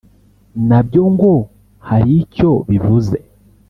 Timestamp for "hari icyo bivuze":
1.87-3.15